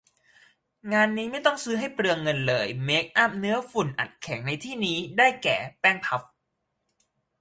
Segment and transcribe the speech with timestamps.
[0.93, 6.21] งานนี้ไม่ต้องซื้อให้เปลืองเงินเลย เมคอัพเนื้อฝุ่นอัดแข็งในที่นี้ ได้แก่ แป้งพัฟ